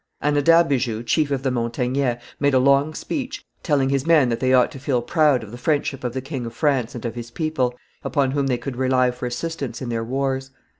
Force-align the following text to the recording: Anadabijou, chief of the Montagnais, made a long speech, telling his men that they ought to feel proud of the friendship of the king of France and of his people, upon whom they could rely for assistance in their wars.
Anadabijou, 0.19 1.03
chief 1.05 1.29
of 1.29 1.43
the 1.43 1.51
Montagnais, 1.51 2.17
made 2.39 2.55
a 2.55 2.59
long 2.59 2.95
speech, 2.95 3.45
telling 3.61 3.89
his 3.89 4.03
men 4.07 4.29
that 4.29 4.39
they 4.39 4.51
ought 4.51 4.71
to 4.71 4.79
feel 4.79 5.03
proud 5.03 5.43
of 5.43 5.51
the 5.51 5.59
friendship 5.59 6.03
of 6.03 6.13
the 6.13 6.21
king 6.21 6.43
of 6.47 6.55
France 6.55 6.95
and 6.95 7.05
of 7.05 7.13
his 7.13 7.29
people, 7.29 7.75
upon 8.03 8.31
whom 8.31 8.47
they 8.47 8.57
could 8.57 8.77
rely 8.77 9.11
for 9.11 9.27
assistance 9.27 9.79
in 9.79 9.89
their 9.89 10.03
wars. 10.03 10.49